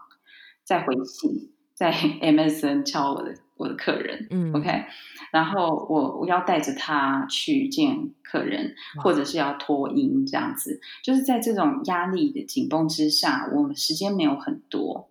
[0.63, 4.85] 在回信，在 MSN 敲我的我的客人，嗯，OK，
[5.33, 15.09] 然后我我要带着他去见客人，或者是要脱音这样子，就是在这种压力的紧绷之下，我们时间没有很多。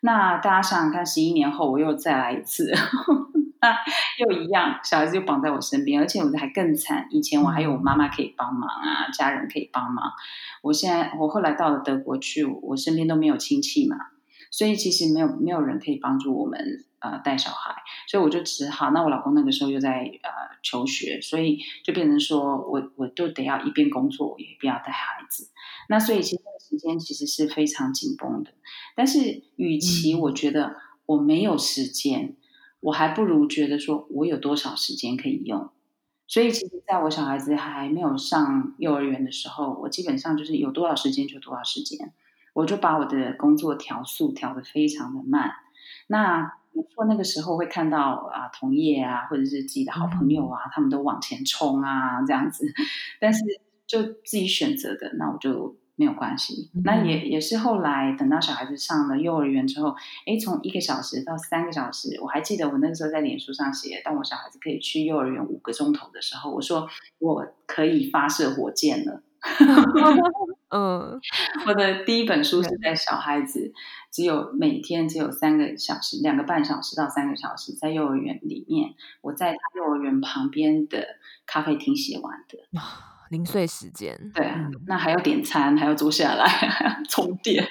[0.00, 2.72] 那大家想想看，十一年后我又再来一次。
[3.62, 3.76] 那
[4.18, 7.06] 又一样，小孩子就绑在我身边，而且我还更惨。
[7.10, 10.12] 以前我还有我妈妈可以帮忙啊，家人可以帮忙。
[10.62, 13.96] 我现在我后来到了德国去，我身边都没有亲戚嘛，
[14.50, 17.74] 所以其实没有没有人可以帮助我们呃带小孩，
[18.08, 18.90] 所以我就只好。
[18.90, 20.30] 那我老公那个时候又在呃
[20.62, 25.48] 求学，所以就变成说我我都得要一边工作也一边要带孩子。
[25.88, 28.52] 那所以其实这个时间其实是非常紧绷的。
[28.94, 32.36] 但是与其我觉得我没有时间。
[32.82, 35.68] 我还不如觉得说，我有多少时间可以用。
[36.26, 42.14] 所以，其实在我小孩子还没有上幼儿园的时候，我基本上就是有多少时间就多少时间。
[42.54, 45.50] 我就把我的工作调速调得非常的慢。
[46.06, 52.66] 那没错，那个时候会看到啊，同业啊，或者是自己的好朋友啊，他们都往前冲啊，这样子。
[53.18, 53.44] 但是
[53.86, 56.70] 就自己选择的，那我就没有关系。
[56.84, 69.22] 那也也是后来等到小孩子上了幼儿园之后，哎，从一个小时到三个小时，我还记得我那个时候在脸书上写，当我小孩子可以去幼儿园五个钟头的时候，我说我可以发射火箭了。
[70.70, 71.20] 嗯，
[71.66, 73.72] 我的第一本书是在小孩子
[74.10, 81.06] 只有每天只有三个小时，两个半小时到三个小时在幼儿园里面，我在他幼儿园旁边的
[81.46, 82.58] 咖啡厅写完的。
[83.30, 84.44] 零碎时间，对
[84.88, 87.64] 那还要点餐，还要坐下来还要 充电，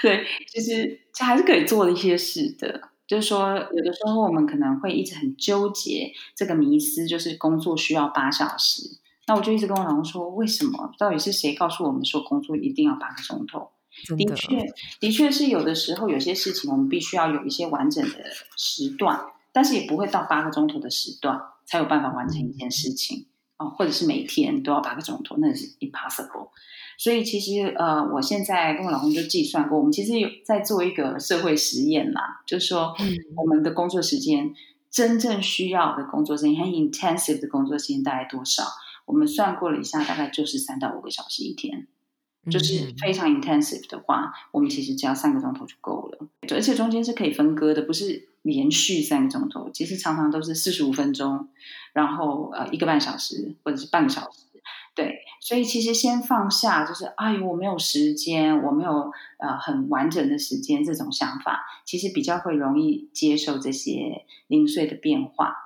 [0.00, 2.88] 对，其实这还是可以做的一些事的。
[3.04, 9.01] 就是说，有的时候我们可能会一直很纠结这个迷思，就是工作需要八小时。
[9.26, 10.92] 那我就一直跟我老公说，为什么？
[10.98, 13.70] 到底是谁告诉我们说工作一定要八个钟头？
[14.08, 18.18] 的，的确，的确是有的时候有些事情我们必须要有一些完整的
[18.56, 19.20] 时段，
[19.52, 23.26] 但是也不会到八个钟头的时段才有办法完成一件事情
[23.58, 26.48] 啊、或者是每天都要八个钟头，那是 impossible。
[26.98, 32.94] 所以其实呃，我现在跟我老公就计算过，我们其实有在做一个社会实验啦，就是说
[33.36, 34.54] 我们的工作时间、嗯、
[34.90, 38.64] 真正需要的工作时间，很 intensive 的工作时间大概多少？
[39.04, 41.86] 我们算过了一下，大概就是三到五个小时一天，
[42.50, 46.26] 就是非常 intensive 的话，我们其实只要三个钟头就够了。
[46.50, 51.48] 而且中间是可以分割的，不是连续三个钟头，其实常常都是四十五分钟，
[51.92, 54.46] 然后呃一个半小时或者是半个小时。
[54.94, 65.61] 对，所以其实先放下，就是哎呦我没有时间，我没有呃很完整的时间这种想法，其实比较会容易接受这些零碎的变化。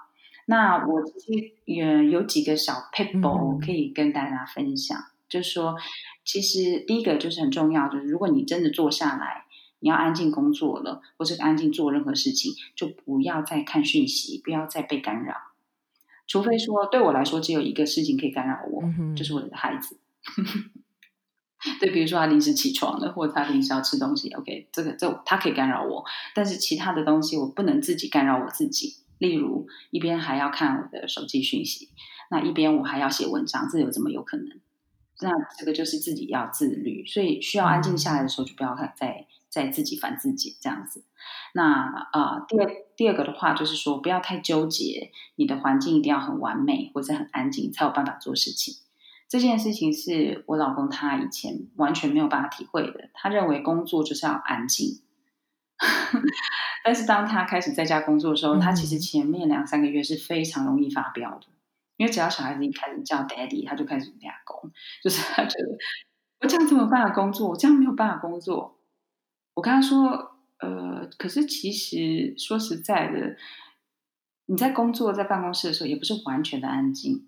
[0.47, 5.77] 那我其实也有几个小 p e p l e 可以跟大家分享，嗯、就是说，
[6.25, 9.45] 其实第一个就是很重要，就是如果你真的坐下来，
[9.81, 15.35] 你要安静工作了，或者安静做任何事情，就不要再看讯息，不要再被干扰。
[16.29, 19.99] 除非说对我来说，只有一个事情可以干扰我，嗯、就是我的孩子。
[21.81, 26.05] 对，比如说他临时起床了，或者他临时要吃东西，OK，这个这他可以干扰我，
[26.35, 28.99] 但是其他的东西我不能自己干扰我自己。
[29.19, 31.91] 例如，一边还要看我的手机讯息，
[32.31, 34.61] 那一边我还要写文章，这有怎么有可能？
[35.23, 41.05] 那这个就是自己要自律，所以需要安静下来的时候，就不要再再自己烦自己这样子。
[41.55, 48.75] 那啊、第二第二个的话，就是说不要太纠结，你的环境一定要很完美或者很安静才有办法做事情。
[49.27, 55.01] 这件事情是我老公他以前完全没有办法体会的，他认为工作就是要安静。
[56.85, 61.47] 但是当他开始在家工作的时候，他其实前面两三个月是非常容易发飙的，
[61.97, 64.71] 因为只要小孩子一开始叫 daddy，他就开始打工，
[65.03, 65.79] 就是他觉得
[66.41, 68.79] 我这样子没有办法工作，我这样没有办法工作。
[69.55, 73.37] 我跟他说，呃，可是其实说实在的，
[74.47, 77.27] 你在工作在办公室的时候，也不是完全的安静。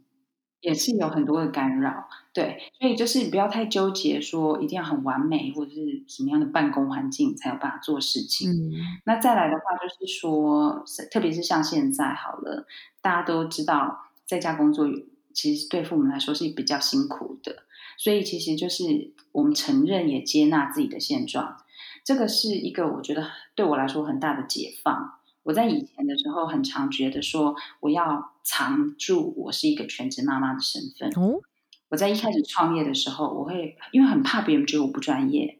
[0.60, 8.50] 也是有很多的干扰，对，所以就是不要太纠结，说一定要很完美或者是什么样的办公环境才有办法做事情。
[8.50, 8.72] 嗯，
[9.04, 12.66] 那再来的话就是说，特别是像现在好了，
[13.00, 14.86] 大家都知道在家工作
[15.32, 17.62] 其实对父母来说是比较辛苦的，
[17.96, 21.56] 所以其实就是我们承认也接纳自己的现状，
[22.04, 25.17] 这个是一个我觉得对我来说很大的解放。
[25.48, 31.08] 我在以前的时候，很常觉得说，我要藏住我是一个全职妈妈的身份。
[31.16, 31.40] 哦，
[31.88, 35.58] 我在一开始创业的时候，我会因为很怕别人觉得我不专业，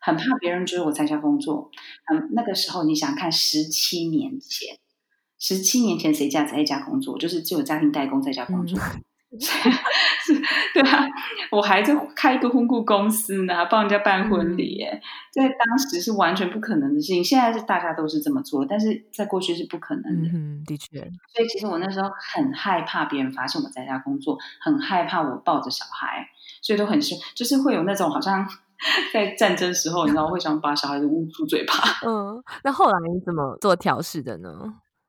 [0.00, 1.70] 很怕别人觉得我在家工作。
[2.12, 4.76] 嗯，那个时候你想看十七年前，
[5.38, 7.16] 十七年前谁家在家工作？
[7.16, 8.76] 就是只有家庭代工在家工作。
[10.72, 11.06] 对啊，
[11.50, 15.00] 我还在开一个婚顾公司呢，帮人家办婚礼，耶，
[15.32, 17.22] 在当时是完全不可能的事情。
[17.22, 20.28] 现在是大家都是这么做，但是在过去是不可能的。
[20.32, 21.00] 嗯，的确。
[21.34, 26.26] 所以其实我那时候很害怕别人发现我在家工作，很害怕我抱着小孩，
[26.62, 28.46] 所以都很凶，就是会有那种好像
[29.12, 31.74] 在战争时候，你知道，会想把小孩子捂住嘴巴。
[32.06, 34.50] 嗯，那后来你怎么做调试的呢？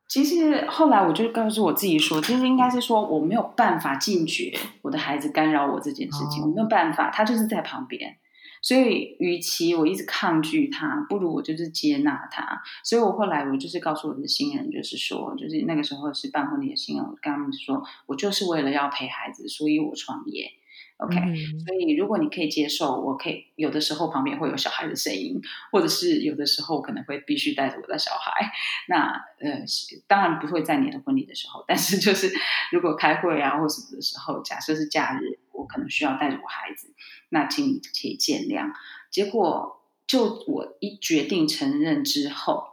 [0.10, 8.18] 其实后来我就告诉我自己说，其实应该是说我没有办法禁绝我的孩子干扰我这件事情，我没有办法，他就是在旁边。
[8.62, 12.62] 所以，与其我一直抗拒他，不如我就是接纳他。
[12.84, 20.52] 所以我后来我就是告诉我的新人，就是说，就是那个时候是办婚礼的新人，我跟他们说，我就是为了要陪孩子，所以我创业。
[21.00, 28.52] OK，嗯，所以如果你可以接受，我可以有的时候旁边会有小孩的声音，或者是有的时候可能会必须带着我的小孩。
[28.90, 29.64] 那呃，
[30.08, 32.30] 当然不会在你的婚礼的时候，但是就是
[32.74, 36.94] 如果开会啊或什么的时候，假设是假日，我可能需要带着我孩子，
[37.30, 38.74] 那请你可以见谅。
[39.10, 42.66] 结果就我一决定承认之后，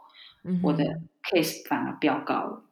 [0.43, 2.63] 嗯、我的 case 反而飙高了，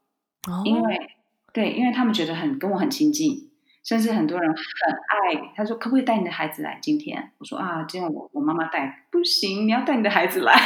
[0.49, 1.11] 哦、因为
[1.53, 3.49] 对，因为他们觉得很跟我很亲近，
[3.85, 5.51] 甚至很多人很爱。
[5.55, 10.53] 他说：“可不可以带你的孩子来？”今天我说：“啊，今天我我妈妈带，不行，你要带你的孩子来。”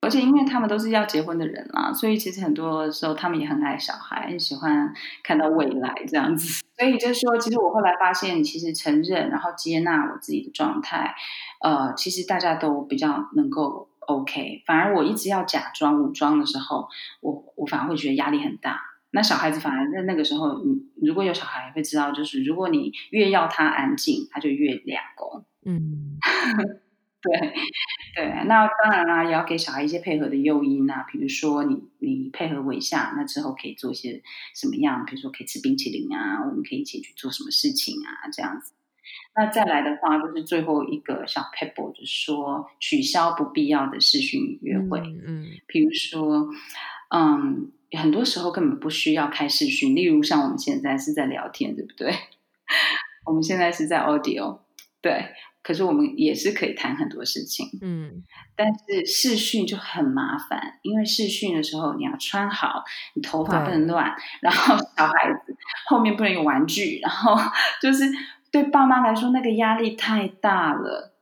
[0.00, 6.62] 而且因为他们都是要结婚的人啦，所以其实很多时候他们也很爱小孩，很喜欢看到未来这样子。
[6.76, 11.14] 所以就是说，其实我后来发现，其实承认然后接纳我自己的状态，
[11.62, 14.62] 呃，其实大家都比较能够 OK。
[14.66, 16.86] 反而我一直要假装武装的时候，
[17.22, 18.78] 我我反而会觉得压力很大。
[19.14, 25.44] 那小孩子反而在那个时候，你如果有小孩会知道，就是如果你越要他安静，他就越两公。
[25.64, 26.18] 嗯。
[27.24, 27.54] 对，
[28.14, 34.22] 对，那当然啦，也要给小孩一些配合的诱因啊，比如说你你配合我一下，那之后可以做些
[34.54, 35.06] 什么样？
[35.06, 38.74] 比如说可以吃冰淇淋啊，我们可以一起去做什么事情啊，这样子。
[39.34, 46.50] 那再来的话，就是最后一个小 pebble，就是说取消不必要的视讯约会，嗯，嗯，比如说，
[47.08, 52.12] 嗯，很多时候根本不需要开视讯，例如像我们现在是在聊天，对不对？
[53.26, 54.58] 我们现在是在 audio，
[55.00, 55.26] 对。
[55.62, 58.22] 可是我们也是可以谈很多事情，嗯，
[58.54, 67.34] 但是视讯就很麻烦，因为视讯的时候你要穿好，你头发不能乱，然后小孩子后面不能有玩具，然后
[67.80, 68.04] 就是
[68.52, 71.14] 对爸妈来说那个压力太大了。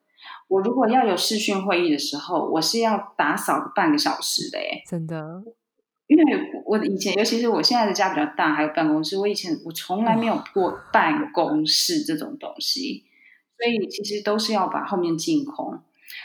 [0.49, 5.45] 我如果要有视讯会议的时候，我是要打扫半个小时的，哎，真的，
[6.13, 13.05] 因为我以前，尤其是我现在的家比较大，还有办公室，我以前我从来没有过办公室这种东西。
[13.59, 15.79] 所以其实都是要把后面净空，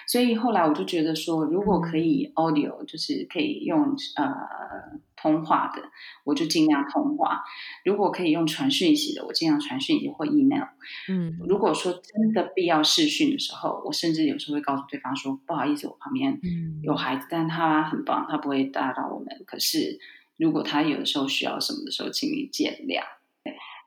[0.07, 4.25] 所以后来我就觉得说，如果可以 audio，就是可以用呃
[5.17, 5.81] 通话的，
[6.23, 7.43] 我就尽量通话；
[7.83, 10.63] 如果可以用传讯息的，我尽量传讯息或 email。
[11.09, 16.39] 嗯，如果说真的必要视讯的时候，我甚至有时候会告诉对方说，不好意思，我旁边
[16.83, 19.27] 有孩子，但他很棒，他不会打扰我们。
[19.45, 19.99] 可是
[20.37, 23.01] 如果他有的时候需要什么的时候，请你见谅。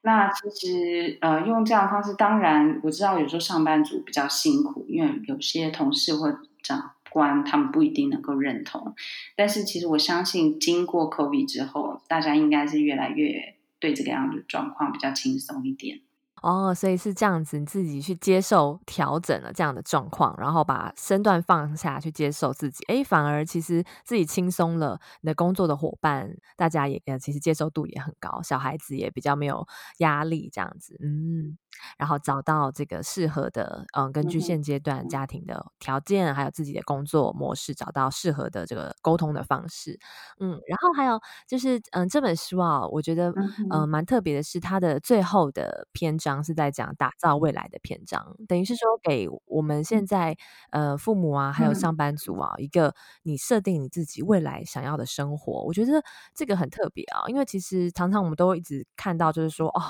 [0.02, 8.94] 那其实，呃，用这样的方式，当然我知道有时候上班族比较辛苦，因为有些同事或长观他们不一定能够认同。
[9.36, 16.00] 但是其实我相信，经过 COVID 之后，大家应该是越来越对这个样的状况比较轻松一点。
[16.42, 24.98] 哦，所以是这样子，你自己去接受调整了这样的状况，然后把身段放下去接受自己，诶，反而其实自己轻松了。
[25.20, 29.66] 你的工作的伙伴，大家也其实接受度也很高，小孩子也比较没有
[29.98, 31.58] 压力，这样子，嗯。
[31.98, 39.98] 然后找到这个适合的，嗯，根据现阶段家庭的条件，还有自己的工作模式，找到适合的这个沟通的方式，
[40.40, 43.32] 嗯，然后还有就是，嗯，这本书啊，我觉得，
[43.70, 50.36] 嗯，蛮特别的是，它的最后的篇章是在讲打造未来的篇章，等于是说给我们现在，
[50.70, 56.02] 呃，父母啊，还有上班族啊，一个你设定你自己未来想要的生活，我觉得
[56.34, 59.82] 这个很特别啊，因为其实常常我们都一直看到，就是说，哦，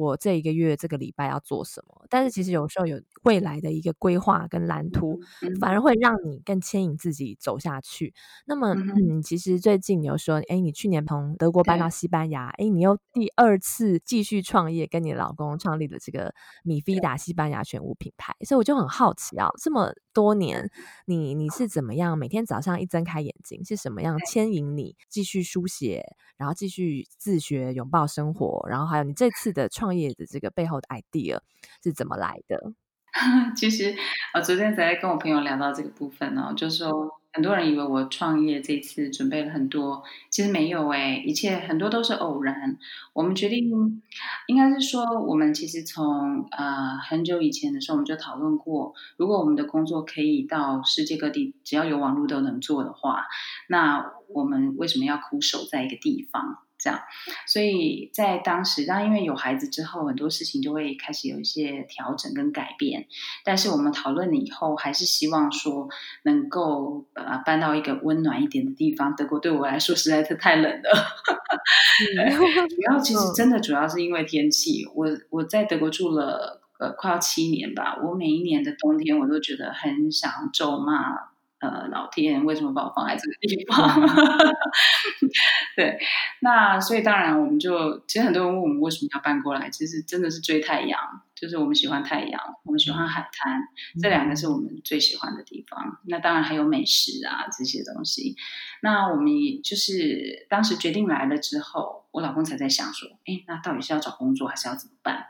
[0.00, 1.30] 我这一个月这个礼拜。
[1.30, 2.04] 要做什么？
[2.08, 5.20] 但是其实有时候有未来的一个规划跟蓝图，
[5.60, 8.12] 反而会让你更牵引自己走下去。
[8.46, 16.34] 那么，嗯，其实最近你又说，哎，你去年从德国搬到西班牙，哎，你又第二次继续创业，跟你老公创立了这个
[16.64, 18.34] 米菲达西班牙全屋品牌。
[18.44, 20.68] 所以我就很好奇啊，这么多年，
[21.06, 26.04] 你你是怎么样每天早上一睁开眼睛，是什么样牵引你继续书写，
[26.36, 31.38] 然后继续自学，拥抱生活，然后还有你这次的创业的这个背后的 idea。
[31.82, 32.72] 是怎么来的？
[33.56, 33.94] 其实
[34.34, 42.78] 我昨天才跟我朋友聊到这个部分哦，就是说很多人以为我创业这次准备了很多，其实没有诶，一切很多都是偶然。
[43.12, 44.02] 我们决定，
[44.46, 53.26] 应该是说，我们其实从呃很久以前的时候，我们就讨论过，如果我们的工作可以到世界各地，只要有网络都能做的话，
[53.68, 56.58] 那我们为什么要苦守在一个地方？
[56.80, 56.98] 这样，
[57.46, 63.06] 所以在当时，当因为有孩子之后，很多事情就会开始有一些调整跟改变。
[63.44, 65.88] 但是我们讨论了以后，还是希望说
[66.22, 69.14] 能够呃搬到一个温暖一点的地方。
[69.14, 70.90] 德国对我来说实在是太冷了，
[72.68, 74.86] 主要其实真的主要是因为天气。
[74.94, 81.29] 我我在德国住了呃快要七年吧，我每一年的冬天我都觉得很想咒骂。
[81.60, 84.00] 呃，老天为什么把我放在这个地方？
[85.76, 85.98] 对，
[86.40, 90.98] 那所以当然我们就其实很多人问我们为什么要搬过来，其实真的是追太阳，
[91.34, 93.62] 就是我们喜欢太阳，我们喜欢海滩，
[94.00, 96.00] 这两个是我们最喜欢的地方。
[96.06, 98.36] 那当然还有美食啊这些东西。
[98.82, 105.26] 那我们也就是当时决定来了之后，我老公才在想说，哎，那到底是要找工作还是要怎么办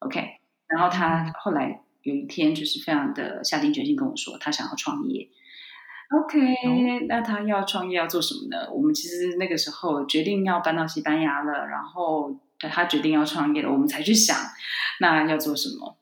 [0.00, 1.80] ？OK，然后他后来。
[2.02, 5.28] 有一天就是非常的下定决心跟我说，他想要创业。
[6.10, 8.68] OK，哦，那他要创业要做什么呢？
[8.72, 14.36] 我们其实那个时候决定要搬到西班牙了，然后他决定要创业了，我们才去想
[14.98, 15.98] 那要做什么。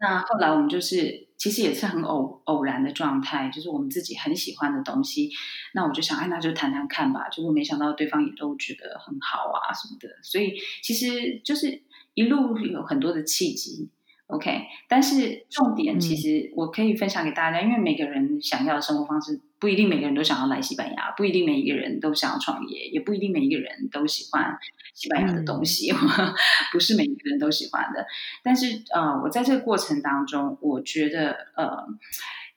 [0.00, 5.30] 那后来我们就是其实也是很偶偶然的状态，就是我们自己很喜欢的东西，
[5.72, 7.28] 那我就想，哎，那就谈谈看吧。
[7.28, 11.82] 结果没想到对方也都觉得很好啊什么的，所以其实就是
[12.14, 13.88] 一路有很多的契机。
[14.32, 24.56] OK，但是重点其实我可以分享给大家，嗯，因为每个人想要的生活方式不一定每个人都想要来西班牙，不一定每一个人都想要创业，也不一定每一个人都喜欢
[24.94, 25.98] 西班牙的东西，嗯、
[26.72, 28.06] 不是每一个人都喜欢的。
[28.42, 31.86] 但是呃，我在这个过程当中，我觉得呃，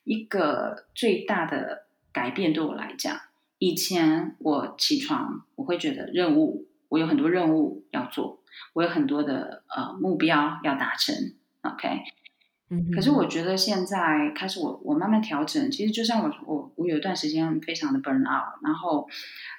[0.06, 3.18] 一个最大的改变对我来讲，
[3.60, 11.35] 以前我起床我会觉得任务，我有很多任务要做，我有很多的呃目标要达成。
[11.74, 12.04] OK，
[12.70, 19.08] 嗯，可是我觉得现在开始我我慢慢调整，其实就像我我我有一段时间非常的 burn out，然后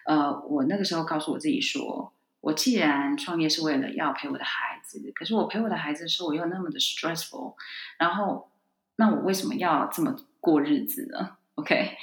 [0.04, 7.54] 呃，我那个时候告诉我自己说，我既然创业是为了要陪我的孩子，可是我陪我的孩子的时候我又那么的 stressful，
[7.98, 8.50] 然后
[8.96, 11.96] 那我为什么要这么过日子呢？OK。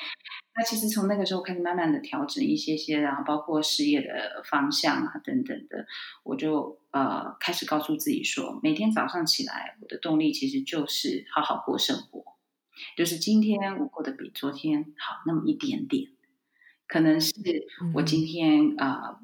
[0.56, 5.88] 那其实从那个时候开始，慢慢的调整一些些，然后包括事业的方向啊等等的，
[6.24, 12.24] 我就呃开始告诉自己说，每天早上起来，我的动力其实就是好好过生活，
[12.95, 16.10] 就是今天我过得比昨天好那么一点点，
[16.88, 17.34] 可能是
[17.95, 19.20] 我今天啊、呃、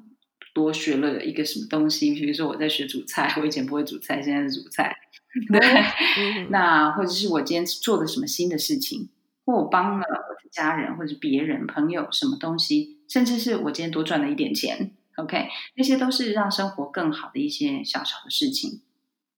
[0.52, 4.96] 多学了一个什么东西，比如说我在学煮菜，我以前不会煮菜，现在是煮菜，
[5.52, 5.60] 对，
[6.50, 9.10] 那或者是我今天做了什么新的事情。
[9.46, 10.06] 或我帮了
[10.50, 18.82] 家人，或者别人、朋友什么东西，甚至是我今天多赚了一点钱，OK，那些都是让生活更好的一些小小的事情。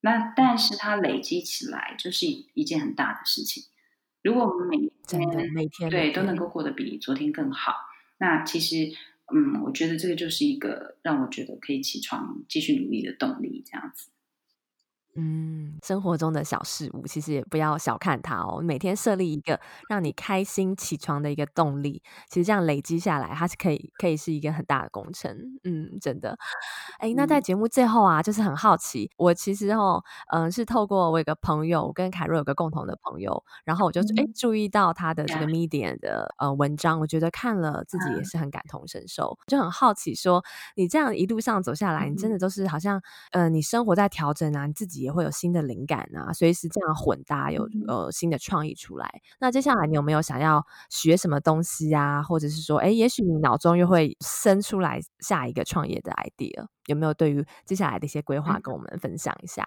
[0.00, 3.64] 那但是它累积起来就是一件很大的事情。
[4.22, 7.74] 如果我们每天每天对都能够过得比昨天更好，
[8.18, 8.92] 那其实
[9.34, 14.11] 嗯，我觉得这个就是一个让我觉得可以起床继续努力的动力，这样子。
[15.14, 18.62] 嗯，生活中的小事物，其实也不要小看它哦。
[18.62, 25.36] 每天设立一个让你开心起床的一个动力，其实这样累积下来，它是可以可以是一个很大的工程。
[25.64, 26.38] 嗯，真的。
[26.98, 30.02] 哎，那在节目最后啊，就是很好奇，我其实哦，
[30.32, 40.42] 嗯，是透过我有个朋友跟凯若有个共同的朋友，然后我就哎注意到他的这个 Medium 的呃文章，我觉得看了自己也是很感同身受，就很好奇说，
[40.74, 43.02] 你这样一路上走下来，你真的都是好像
[43.32, 45.01] 呃，你生活在调整啊，你自己。
[45.02, 49.20] 也会有新的灵感啊，随时这样混搭，有呃新的创意出来。
[49.40, 52.22] 那接下来你有没有想要学什么东西啊？
[52.22, 56.66] 或者是说，哎，也许你脑中又会生出来下一个创业的 idea？
[56.86, 59.66] 有没有对于接下来的一些规划跟我们分享一下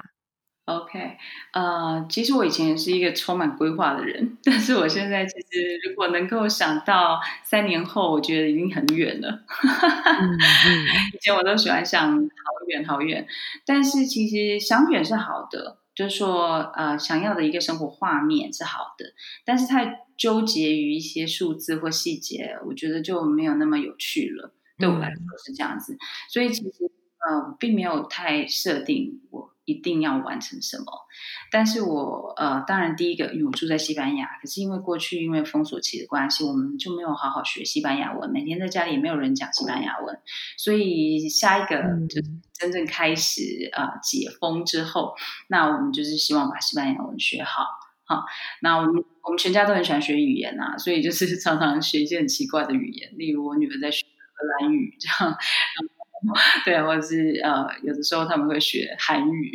[0.66, 1.18] ？OK，
[1.53, 9.30] 呃，其实我以前也是一个充满规划的人，但是我现在其实如果能够想到三年后，我觉得已经很远了。
[9.30, 10.38] 嗯嗯、
[11.13, 13.28] 以前我都喜欢想好远好远，
[13.63, 19.13] 但是其实想远是好的，就是说呃，想要的一个生活画面是好的，
[19.45, 24.51] 但是太纠结于一些数字或细节，我觉得就没有那么有趣了。
[24.80, 26.91] 对我来说是这样子，嗯、所以其实
[27.30, 29.55] 呃，并没有太设定我。
[29.66, 30.86] 一定要完成什么？
[31.51, 40.20] 但是我呃，当然第一个，因为我住在西班牙，可是因为过去因为封锁期的关系，我们就没有好好学西班牙文，每天在家里也没有人讲西班牙文，
[40.57, 45.16] 所以下一个就是真正开始啊、呃、解封之后，
[45.47, 47.66] 那我们就是希望把西班牙文学好。
[48.07, 48.24] 好，
[48.61, 54.05] 那我们我们全家都很喜欢学语言啊，所以就是 常常学一些很奇怪的语言，例如我女儿在学
[54.36, 55.36] 荷兰语这样。
[56.63, 59.51] 对，或者是呃，有的时候他们会学韩语，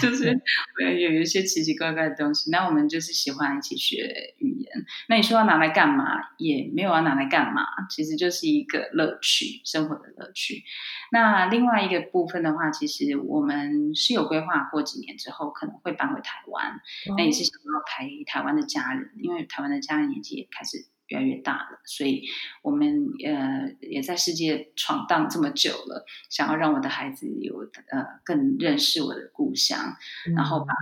[0.00, 0.40] 就是
[0.80, 2.50] 有有一些奇奇怪怪的东西。
[2.50, 4.86] 那我们就是喜欢一起学语言。
[5.08, 6.04] 那你说要拿来干嘛？
[6.38, 10.62] 也没有要拿来干嘛，其实就是一个乐趣，生活的乐趣。
[11.10, 16.72] 那另外一个部分的话，其实我们是有规划，过几年之后可能会搬回台湾。
[17.08, 20.86] 哦、那也是想要陪台湾的家人，因为台湾的家人年纪也开始。
[21.08, 22.22] 越来越大了，所以
[22.62, 29.96] 我们呃也在世界闯荡这么久了，想要让我的孩子有呃更认识我的故乡，
[30.26, 30.72] 嗯、然后把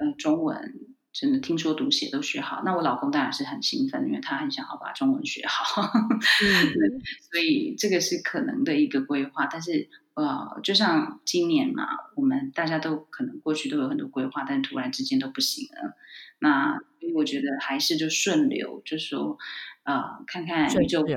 [0.00, 0.74] 呃中文
[1.12, 2.62] 真的听说读写都学好。
[2.64, 9.46] 那我老公当然是很兴奋，因为他很想要把中文学好， 嗯、所以这个是可能的一个规划。
[9.46, 15.96] 但是呃，就像今年嘛，我们大家都可能过去都有很多规划，但突然之间都不行了。
[16.38, 19.38] 那所以我觉得还是就顺流，就说。
[19.84, 21.16] 啊、呃，看看宇宙，对，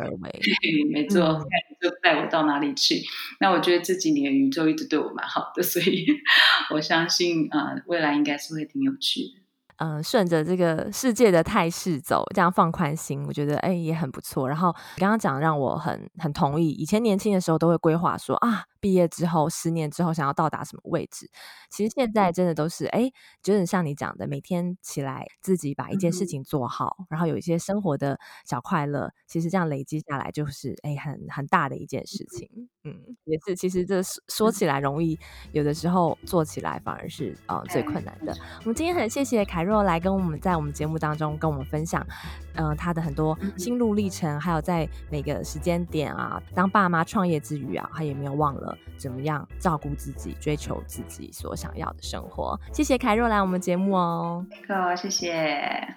[0.92, 3.02] 没错，嗯、看宇宙带我到哪里去。
[3.40, 6.06] 那我觉得这几年宇宙一直对我蛮好的，所以
[6.74, 9.45] 我相信啊、呃，未来应该是会挺有趣的。
[9.78, 14.48] 嗯，顺着这个世界的态势走，这样放宽心，我觉得哎也很不错。
[14.48, 21.30] 然后你刚刚讲让我很很同意，以前年轻的时候都会规划说啊，毕业之后十年之后想要到达什么位置。
[21.70, 23.12] 其实现在真的都是哎，
[23.44, 32.50] 就是像你讲的，每天起来自己把一件事情做好，嗯、然后有一些生活的小快乐，其实这样累积下来就是哎很很大的一件事情。
[32.86, 32.96] 嗯，
[33.26, 34.00] 也是，其实这
[34.30, 35.20] 说起来容易，
[35.52, 38.34] 有的时候做起来反而是呃最困难的。
[38.60, 42.06] 我们今天很谢谢凯若来跟我们在我们节目当中跟我们分享，
[42.54, 52.60] 嗯、呃，他的很多心路历程，还有在每个时间点啊，当爸妈创业之余啊，他也没有忘了怎么样照顾自己，追求自己所想要的生活。
[52.72, 55.96] 谢谢凯若来我们节目哦，好，谢谢。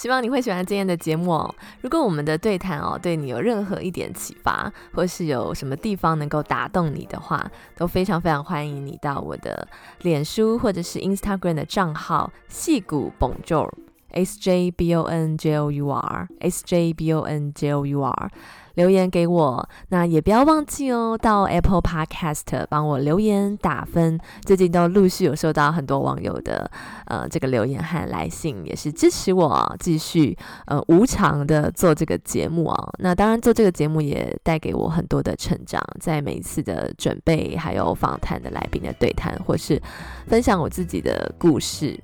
[0.00, 1.54] 希望你会喜欢今天的节目哦。
[1.82, 7.46] 如果我们的对谈哦对你有任何一点启发，或是有什么地方能够打动你的话，
[7.76, 9.68] 都非常非常欢迎你到我的
[10.00, 13.70] 脸书或者是 Instagram 的账号细谷 Bonjour
[14.12, 17.74] S J B O N J O U R S J B O N J
[17.74, 18.30] O U R。
[18.74, 24.18] 留言给我，那也不要忘记哦，到 Apple Podcast 帮我留言打分。
[24.44, 26.70] 最近都陆续有收到很多网友的
[27.06, 32.94] 呃这个留言和来信，也是支持我继续呃无偿的做这个节目哦。
[32.98, 39.80] 那当然做这个节目也带给我很多的成长，在每一次的准备，还有访谈的来宾的对谈，或是
[40.26, 41.98] 分享我自己的故事。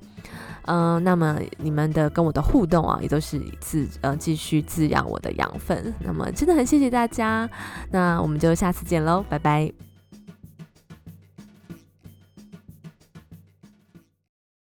[0.67, 5.93] 嗯、那么你们的跟我的互动啊，也都是滋呃继续滋养我的养分。
[5.99, 7.49] 那么真的很谢谢大家，
[7.91, 9.86] 那我们就下次见喽，拜拜。